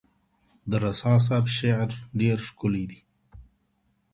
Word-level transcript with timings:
د 0.69 0.71
رسا 0.83 1.13
صاحب 1.25 1.45
شعر 1.57 1.89
ډیر 2.19 2.37
ښکلی 2.47 2.83
دی. 2.91 2.99